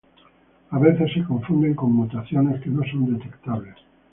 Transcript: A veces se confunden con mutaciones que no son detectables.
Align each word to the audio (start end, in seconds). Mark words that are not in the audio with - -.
A 0.71 0.79
veces 0.79 1.13
se 1.13 1.23
confunden 1.23 1.75
con 1.75 1.93
mutaciones 1.93 2.59
que 2.63 2.71
no 2.71 2.81
son 2.85 3.13
detectables. 3.13 3.75